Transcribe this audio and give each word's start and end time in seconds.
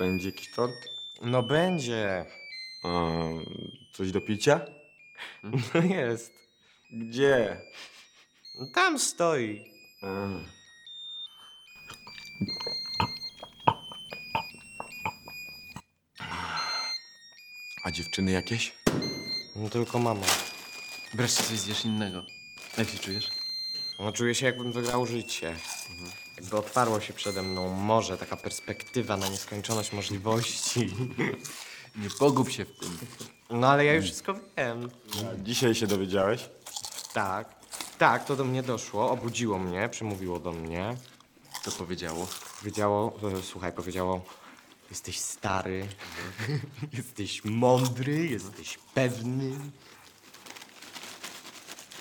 Będzie 0.00 0.28
jakiś 0.28 0.50
tort? 0.50 0.88
No 1.22 1.42
będzie. 1.42 2.26
A, 2.84 3.10
coś 3.92 4.12
do 4.12 4.20
picia? 4.20 4.60
No 5.74 5.80
jest. 5.82 6.32
Gdzie? 6.90 7.60
Tam 8.74 8.98
stoi. 8.98 9.64
A. 10.02 10.28
A 17.84 17.90
dziewczyny 17.90 18.32
jakieś? 18.32 18.74
No 19.56 19.68
tylko 19.68 19.98
mama. 19.98 20.26
Wreszcie 21.14 21.42
coś 21.42 21.58
zjesz 21.58 21.84
innego. 21.84 22.24
Jak 22.78 22.88
się 22.88 22.98
czujesz? 22.98 23.30
No 23.98 24.12
czuję 24.12 24.34
się 24.34 24.46
jakbym 24.46 24.72
wygrał 24.72 25.06
życie. 25.06 25.56
Jakby 26.40 26.56
otwarło 26.56 27.00
się 27.00 27.12
przede 27.12 27.42
mną 27.42 27.68
morze, 27.68 28.18
taka 28.18 28.36
perspektywa 28.36 29.16
na 29.16 29.28
nieskończoność 29.28 29.92
możliwości. 29.92 30.94
Nie 31.96 32.10
pogub 32.18 32.50
się 32.50 32.64
w 32.64 32.78
tym. 32.78 32.98
No 33.50 33.68
ale 33.68 33.84
ja 33.84 33.94
już 33.94 34.04
wszystko 34.04 34.34
wiem. 34.56 34.90
A 35.24 35.42
dzisiaj 35.42 35.74
się 35.74 35.86
dowiedziałeś? 35.86 36.50
Tak. 37.12 37.54
Tak, 37.98 38.24
to 38.24 38.36
do 38.36 38.44
mnie 38.44 38.62
doszło, 38.62 39.10
obudziło 39.10 39.58
mnie, 39.58 39.88
przemówiło 39.88 40.40
do 40.40 40.52
mnie. 40.52 40.96
To 41.64 41.70
powiedziało. 41.70 42.28
Powiedziało, 42.58 43.18
e, 43.38 43.42
słuchaj, 43.42 43.72
powiedziało, 43.72 44.24
jesteś 44.90 45.20
stary, 45.20 45.88
jesteś 46.98 47.44
mądry, 47.44 48.26
jesteś 48.26 48.78
pewny. 48.94 49.50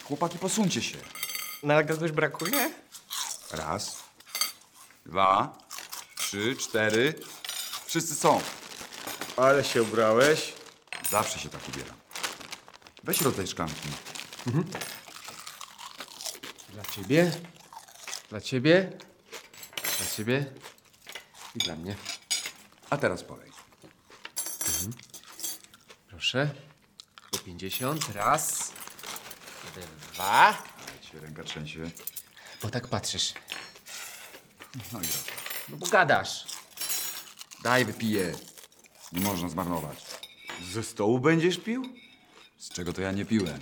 Chłopaki, 0.03 0.39
posuńcie 0.39 0.81
się. 0.81 0.97
No 1.64 1.73
ale 1.73 1.86
kogoś 1.86 2.11
brakuje? 2.11 2.71
Raz, 3.52 4.08
dwa, 5.09 5.57
trzy, 6.17 6.55
cztery. 6.55 7.13
Wszyscy 7.85 8.15
są. 8.15 8.41
Ale 9.38 9.63
się 9.63 9.83
ubrałeś. 9.83 10.53
Zawsze 11.09 11.39
się 11.39 11.49
tak 11.49 11.69
ubieram. 11.69 11.95
Weź 13.03 13.21
rodzaj 13.21 13.47
szklanki. 13.47 13.89
Dla 16.69 16.85
ciebie, 16.85 17.31
dla 18.30 18.41
ciebie, 18.41 18.97
dla 19.97 20.07
ciebie 20.07 20.45
i 21.55 21.59
dla 21.59 21.75
mnie. 21.75 21.95
A 22.89 22.97
teraz 22.97 23.23
polej. 23.23 23.52
Proszę. 26.07 26.49
Po 27.31 27.37
50. 27.37 28.09
Raz. 28.15 28.71
Dwa. 30.13 30.63
Cię 31.02 31.19
ręka 31.19 31.43
trzęsie. 31.43 31.91
Bo 32.61 32.69
tak 32.69 32.87
patrzysz. 32.87 33.33
No 34.75 35.00
i 35.00 35.03
raz. 35.03 35.25
No 35.70 35.78
bo 35.78 35.88
gadasz. 35.88 36.45
Daj, 37.64 37.86
wypiję. 37.86 38.34
Nie 39.11 39.22
można 39.22 39.50
zmarnować. 39.50 40.06
Ze 40.72 40.84
stołu 40.84 41.20
będziesz 41.20 41.58
pił? 41.58 41.84
Z 42.58 42.70
czego 42.70 42.94
to 42.94 43.02
ja 43.02 43.11
nie 43.11 43.26
piłem? 43.26 43.59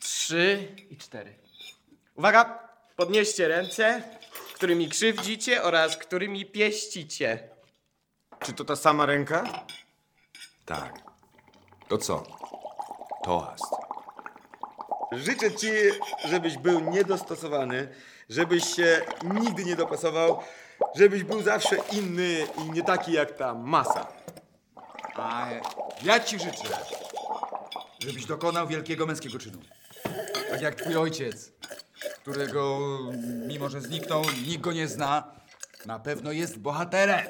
Trzy 0.00 0.76
i 0.90 0.96
cztery. 0.96 1.34
Uwaga! 2.14 2.68
Podnieście 2.96 3.48
ręce, 3.48 4.02
którymi 4.54 4.88
krzywdzicie 4.88 5.62
oraz 5.62 5.96
którymi 5.96 6.46
pieścicie. 6.46 7.48
Czy 8.40 8.52
to 8.52 8.64
ta 8.64 8.76
sama 8.76 9.06
ręka? 9.06 9.64
Tak. 10.64 11.02
To 11.88 11.98
co? 11.98 12.22
Toast. 13.24 13.64
Życzę 15.12 15.54
ci, 15.54 15.68
żebyś 16.24 16.58
był 16.58 16.80
niedostosowany, 16.80 17.94
żebyś 18.28 18.64
się 18.64 19.00
nigdy 19.34 19.64
nie 19.64 19.76
dopasował, 19.76 20.42
żebyś 20.96 21.24
był 21.24 21.42
zawsze 21.42 21.76
inny 21.92 22.46
i 22.58 22.70
nie 22.70 22.82
taki 22.82 23.12
jak 23.12 23.36
ta 23.36 23.54
masa. 23.54 24.12
A 25.14 25.48
ja 26.02 26.20
ci 26.20 26.38
życzę, 26.38 26.68
żebyś 27.98 28.26
dokonał 28.26 28.68
wielkiego 28.68 29.06
męskiego 29.06 29.38
czynu. 29.38 29.58
Tak 30.50 30.62
jak 30.62 30.74
twój 30.74 30.96
ojciec, 30.96 31.52
którego, 32.22 32.78
mimo 33.46 33.68
że 33.68 33.80
zniknął, 33.80 34.22
nikt 34.46 34.60
go 34.60 34.72
nie 34.72 34.88
zna, 34.88 35.32
na 35.86 35.98
pewno 35.98 36.32
jest 36.32 36.58
bohaterem. 36.58 37.26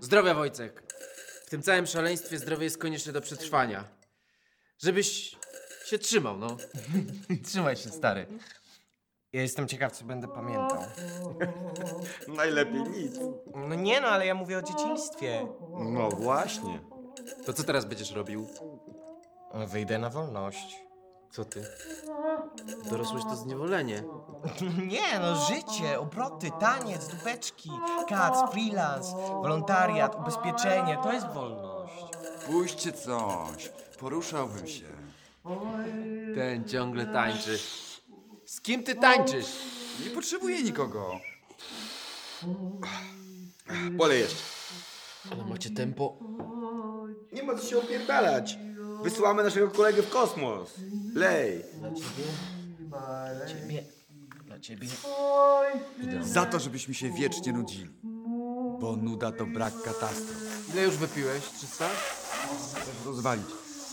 Zdrowia, 0.00 0.34
Wojcek. 0.34 0.82
W 1.46 1.50
tym 1.50 1.62
całym 1.62 1.86
szaleństwie 1.86 2.38
zdrowie 2.38 2.64
jest 2.64 2.78
konieczne 2.78 3.12
do 3.12 3.20
przetrwania. 3.20 3.84
Żebyś 4.82 5.36
się 5.86 5.98
trzymał, 5.98 6.38
no. 6.38 6.56
Trzymaj 7.48 7.76
się, 7.76 7.90
stary. 7.90 8.26
Ja 9.38 9.42
jestem 9.42 9.68
ciekaw, 9.68 9.92
co 9.92 10.04
będę 10.04 10.28
pamiętał. 10.28 10.78
Najlepiej 12.36 12.82
nic. 12.82 13.18
No 13.68 13.74
nie 13.74 14.00
no, 14.00 14.08
ale 14.08 14.26
ja 14.26 14.34
mówię 14.34 14.58
o 14.58 14.62
dzieciństwie. 14.62 15.46
No 15.78 16.08
właśnie. 16.08 16.80
To 17.46 17.52
co 17.52 17.64
teraz 17.64 17.84
będziesz 17.84 18.10
robił? 18.10 18.48
Wyjdę 19.54 19.98
na 19.98 20.10
wolność. 20.10 20.82
Co 21.30 21.44
ty? 21.44 21.64
Dorosłeś 22.90 23.24
to 23.24 23.36
zniewolenie. 23.36 24.02
Nie 24.92 25.18
no, 25.20 25.34
życie, 25.34 26.00
obroty, 26.00 26.50
taniec, 26.60 27.08
dupeczki, 27.08 27.70
kac, 28.08 28.52
freelance, 28.52 29.16
wolontariat, 29.16 30.20
ubezpieczenie, 30.20 30.98
to 31.02 31.12
jest 31.12 31.26
wolność. 31.26 32.04
Puśćcie 32.46 32.92
coś, 32.92 33.72
poruszałbym 34.00 34.66
się. 34.66 34.86
Ten 36.34 36.68
ciągle 36.68 37.06
tańczy. 37.06 37.58
Z 38.58 38.60
kim 38.60 38.82
ty 38.84 38.94
tańczysz? 38.94 39.46
Nie 40.04 40.10
potrzebuję 40.10 40.62
nikogo. 40.62 41.20
Polej 43.98 44.20
jeszcze. 44.20 44.42
Ale 45.30 45.44
macie 45.44 45.70
tempo. 45.70 46.18
Nie 47.32 47.42
ma 47.42 47.54
co 47.54 47.66
się 47.66 47.78
opierdalać. 47.78 48.58
Wysyłamy 49.02 49.42
naszego 49.42 49.70
kolegę 49.70 50.02
w 50.02 50.08
kosmos. 50.10 50.70
Lej. 51.14 51.64
Ciebie. 53.48 53.84
Dla 54.44 54.60
ciebie. 54.60 54.88
Za 56.22 56.46
to, 56.46 56.58
żebyśmy 56.60 56.94
się 56.94 57.10
wiecznie 57.10 57.52
nudzili. 57.52 57.90
Bo 58.80 58.96
nuda 58.96 59.32
to 59.32 59.46
brak 59.46 59.82
katastrof. 59.82 60.68
Ile 60.72 60.82
już 60.82 60.96
wypiłeś? 60.96 61.44
300? 61.56 61.88
Chcesz 62.72 63.04
rozwalić, 63.06 63.46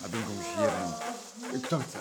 a 0.05 0.09
drugą 0.09 0.31
jeden. 0.61 1.61
Kto 1.63 1.79
chce? 1.79 1.99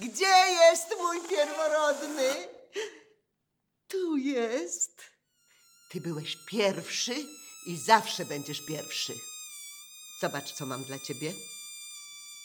Gdzie 0.00 0.54
jest 0.60 0.88
mój 0.98 1.28
pierworodny? 1.28 2.48
Tu 3.88 4.16
jest. 4.16 5.02
Ty 5.90 6.00
byłeś 6.00 6.36
pierwszy 6.46 7.14
i 7.66 7.76
zawsze 7.76 8.24
będziesz 8.24 8.66
pierwszy. 8.66 9.14
Zobacz, 10.20 10.52
co 10.52 10.66
mam 10.66 10.84
dla 10.84 10.98
ciebie. 10.98 11.32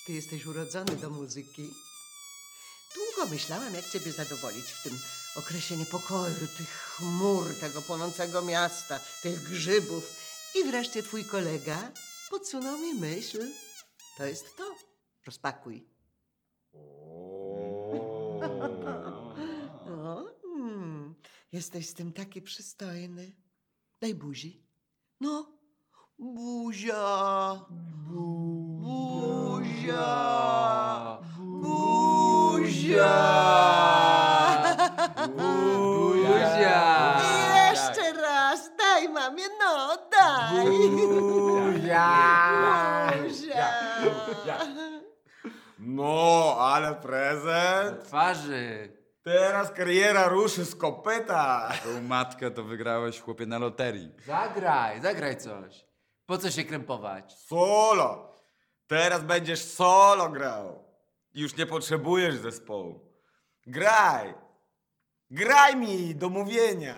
Ty 0.05 0.13
jesteś 0.13 0.45
urodzony 0.45 0.95
do 0.95 1.09
muzyki. 1.09 1.73
Długo 2.95 3.31
myślałam, 3.31 3.73
jak 3.73 3.89
ciebie 3.89 4.11
zadowolić 4.11 4.65
w 4.65 4.83
tym 4.83 4.99
okresie 5.35 5.77
niepokoju, 5.77 6.47
tych 6.57 6.69
chmur, 6.69 7.59
tego 7.59 7.81
płonącego 7.81 8.41
miasta, 8.41 8.99
tych 9.23 9.43
grzybów. 9.49 10.03
I 10.55 10.63
wreszcie 10.63 11.03
twój 11.03 11.25
kolega 11.25 11.91
podsunął 12.29 12.77
mi 12.77 12.93
myśl. 12.93 13.47
To 14.17 14.25
jest 14.25 14.57
to. 14.57 14.75
Rozpakuj. 15.25 15.95
O, 19.85 20.23
mm, 20.57 21.15
jesteś 21.51 21.89
z 21.89 21.93
tym 21.93 22.13
taki 22.13 22.41
przystojny. 22.41 23.35
Daj 24.01 24.15
buzi. 24.15 24.65
No, 25.21 25.51
buzia. 26.19 27.65
Buzia. 28.79 29.25
Buzia. 31.37 33.15
Buzia! 35.37 37.21
Jeszcze 37.71 38.13
raz, 38.13 38.71
daj 38.77 39.09
mamie, 39.09 39.43
no, 39.59 39.97
daj. 40.11 40.65
Buzia. 43.23 43.69
No, 45.85 46.55
ale 46.59 46.95
prezent. 46.95 48.03
Twarzy. 48.03 48.91
Teraz 49.23 49.71
kariera 49.71 50.27
ruszy 50.27 50.65
z 50.65 50.75
kopyta. 50.75 51.71
Tą 51.83 52.01
matkę 52.01 52.51
to 52.51 52.63
wygrałeś, 52.63 53.19
chłopie, 53.21 53.45
na 53.45 53.57
loterii. 53.59 54.11
Zagraj, 54.25 55.01
zagraj 55.01 55.37
coś. 55.37 55.85
Po 56.25 56.37
co 56.37 56.51
się 56.51 56.63
krępować? 56.63 57.33
Solo. 57.33 58.35
Teraz 58.87 59.23
będziesz 59.23 59.63
solo 59.63 60.29
grał. 60.29 60.85
Już 61.33 61.57
nie 61.57 61.65
potrzebujesz 61.65 62.35
zespołu. 62.35 62.99
Graj. 63.67 64.33
Graj 65.31 65.75
mi 65.75 66.15
do 66.15 66.29
mówienia. 66.29 66.95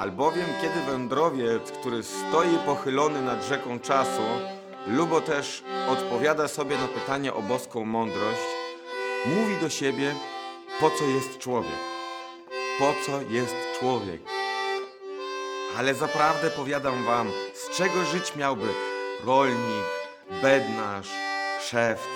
Albowiem 0.00 0.46
kiedy 0.62 0.80
wędrowiec, 0.80 1.72
który 1.72 2.02
stoi 2.02 2.58
pochylony 2.66 3.22
nad 3.22 3.44
rzeką 3.44 3.80
czasu, 3.80 4.22
lubo 4.86 5.20
też 5.20 5.64
odpowiada 5.88 6.48
sobie 6.48 6.78
na 6.78 6.88
pytanie 6.88 7.34
o 7.34 7.42
boską 7.42 7.84
mądrość, 7.84 8.46
mówi 9.26 9.56
do 9.60 9.68
siebie, 9.68 10.14
po 10.80 10.90
co 10.90 11.04
jest 11.04 11.38
człowiek? 11.38 11.78
Po 12.78 12.92
co 13.06 13.20
jest 13.30 13.54
człowiek? 13.80 14.20
Ale 15.78 15.94
zaprawdę 15.94 16.50
powiadam 16.50 17.04
wam, 17.04 17.30
z 17.54 17.76
czego 17.76 18.04
żyć 18.04 18.36
miałby 18.36 18.68
rolnik, 19.24 19.84
bednarz, 20.42 21.10
szewc 21.62 22.08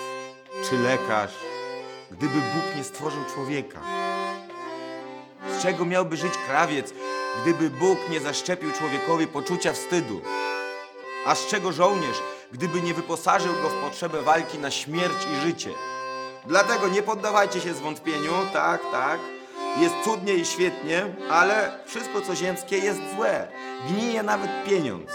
czy 0.69 0.77
lekarz, 0.77 1.33
gdyby 2.11 2.33
Bóg 2.33 2.75
nie 2.77 2.83
stworzył 2.83 3.21
człowieka? 3.33 3.79
Z 5.57 5.63
czego 5.63 5.85
miałby 5.85 6.17
żyć 6.17 6.33
krawiec, 6.47 6.93
gdyby 7.41 7.69
Bóg 7.69 7.97
nie 8.09 8.19
zaszczepił 8.19 8.71
człowiekowi 8.71 9.27
poczucia 9.27 9.73
wstydu? 9.73 10.21
A 11.25 11.35
z 11.35 11.47
czego 11.47 11.71
żołnierz, 11.71 12.17
gdyby 12.51 12.81
nie 12.81 12.93
wyposażył 12.93 13.53
go 13.53 13.69
w 13.69 13.73
potrzebę 13.73 14.21
walki 14.21 14.59
na 14.59 14.71
śmierć 14.71 15.27
i 15.33 15.41
życie? 15.47 15.69
Dlatego 16.45 16.87
nie 16.87 17.03
poddawajcie 17.03 17.61
się 17.61 17.73
zwątpieniu, 17.73 18.31
tak, 18.53 18.81
tak. 18.91 19.19
Jest 19.77 19.95
cudnie 20.03 20.33
i 20.33 20.45
świetnie, 20.45 21.15
ale 21.29 21.79
wszystko 21.85 22.21
co 22.21 22.35
ziemskie 22.35 22.77
jest 22.77 22.99
złe. 23.15 23.47
Gnije 23.89 24.23
nawet 24.23 24.51
pieniądz. 24.65 25.11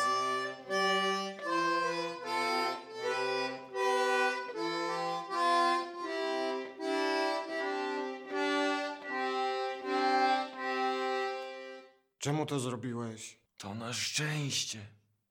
Czemu 12.20 12.46
to 12.46 12.60
zrobiłeś? 12.60 13.38
To 13.56 13.74
na 13.74 13.92
szczęście, 13.92 14.86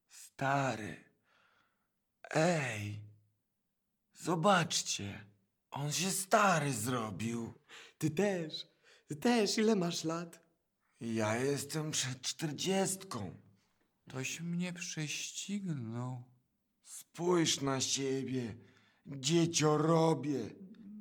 stary. 0.10 1.04
Ej, 2.30 3.00
zobaczcie, 4.14 5.26
on 5.72 5.92
się 5.92 6.12
stary 6.12 6.74
zrobił. 6.74 7.54
Ty 7.98 8.12
też. 8.12 8.68
Ty 9.08 9.16
też. 9.16 9.58
Ile 9.58 9.76
masz 9.76 10.04
lat? 10.04 10.40
Ja 11.02 11.36
jestem 11.36 11.92
przed 11.92 12.22
czterdziestką. 12.22 13.42
Toś 14.08 14.42
mnie 14.42 14.74
prześcignął. 14.74 16.24
Spójrz 16.84 17.62
na 17.62 17.82
siebie, 17.82 18.56
dziecior 19.06 19.82
robię. 19.82 20.50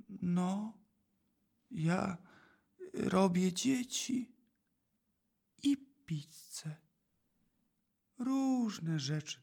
No, 0.08 0.78
ja 1.70 2.18
robię 2.94 3.52
dzieci 3.52 4.37
pizzę. 6.08 6.76
Różne 8.18 8.98
rzeczy. 8.98 9.42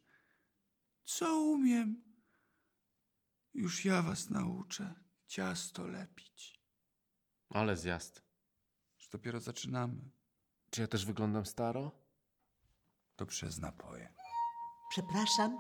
Co 1.03 1.39
umiem? 1.41 2.03
Już 3.53 3.85
ja 3.85 4.01
was 4.01 4.29
nauczę 4.29 4.94
ciasto 5.27 5.88
lepić. 5.88 6.62
Ale 7.50 7.77
zjazd. 7.77 8.21
Już 9.00 9.07
dopiero 9.09 9.39
zaczynamy. 9.39 10.09
Czy 10.71 10.81
ja 10.81 10.88
też 10.88 11.06
wyglądam 11.06 11.45
staro? 11.45 11.91
To 13.15 13.25
przez 13.25 13.59
napoje. 13.59 14.13
Przepraszam, 14.89 15.57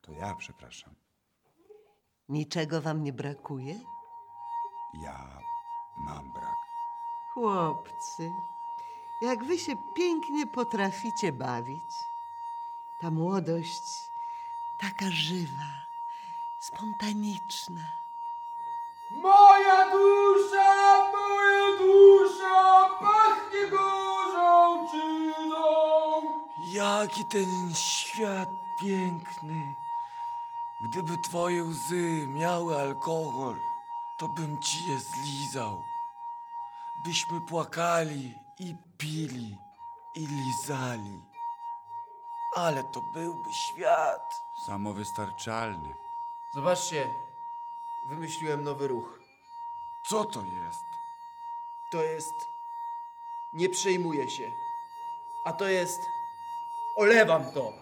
To 0.00 0.12
ja 0.12 0.34
przepraszam. 0.34 0.94
niczego 2.28 2.80
wam 2.82 3.02
nie 3.02 3.12
brakuje? 3.12 3.80
Ja 5.02 5.38
mam 6.06 6.32
brak. 6.32 6.56
Chłopcy, 7.34 8.30
jak 9.22 9.44
wy 9.44 9.58
się 9.58 9.76
pięknie 9.94 10.46
potraficie 10.46 11.32
bawić. 11.32 11.90
Ta 13.00 13.10
młodość 13.10 13.82
taka 14.78 15.10
żywa, 15.10 15.86
spontaniczna. 16.60 17.82
Moja 19.10 19.90
dusza, 19.92 21.10
moja 21.12 21.78
dusza, 21.78 22.88
pachnie 23.00 23.66
gorzałczyną. 23.70 25.62
Jaki 26.72 27.24
ten 27.24 27.74
świat 27.74 28.48
piękny. 28.80 29.74
Gdyby 30.84 31.18
twoje 31.24 31.64
łzy 31.64 32.26
miały 32.26 32.80
alkohol, 32.80 33.56
to 34.18 34.28
bym 34.28 34.62
ci 34.62 34.78
je 34.90 34.98
zlizał. 35.00 35.82
Byśmy 37.04 37.40
płakali 37.40 38.34
i 38.58 38.74
pili 39.02 39.56
i 40.14 40.26
lizali. 40.26 41.22
Ale 42.56 42.84
to 42.84 43.00
byłby 43.14 43.52
świat. 43.52 44.42
Samowystarczalny. 44.66 45.94
Zobaczcie, 46.54 47.14
wymyśliłem 48.08 48.64
nowy 48.64 48.88
ruch. 48.88 49.20
Co 50.06 50.24
to 50.24 50.42
jest? 50.42 50.84
To 51.92 52.02
jest 52.02 52.34
nie 53.52 53.68
przejmuję 53.68 54.30
się. 54.30 54.52
A 55.44 55.52
to 55.52 55.68
jest 55.68 56.00
olewam 56.96 57.52
to. 57.52 57.72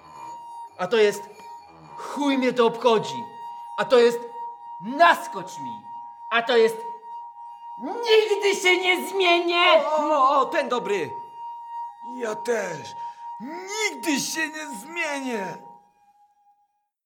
A 0.78 0.87
to 0.87 0.96
jest 0.96 1.22
chuj 1.96 2.38
mnie 2.38 2.52
to 2.52 2.67
obchodzi. 2.67 3.25
A 3.78 3.84
to 3.84 3.99
jest 3.99 4.20
naskocz 4.81 5.58
mi. 5.58 5.82
A 6.31 6.43
to 6.43 6.56
jest 6.56 6.90
nigdy 7.81 8.61
się 8.61 8.77
nie 8.77 9.09
zmienię. 9.09 9.82
O, 9.87 10.41
o, 10.41 10.44
ten 10.47 10.69
dobry! 10.69 11.11
Ja 12.17 12.35
też. 12.35 12.94
Nigdy 13.41 14.21
się 14.21 14.49
nie 14.49 14.67
zmienię. 14.79 15.69